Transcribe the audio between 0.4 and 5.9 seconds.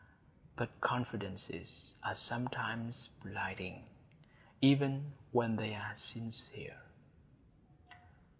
But confidences are sometimes blinding, even when they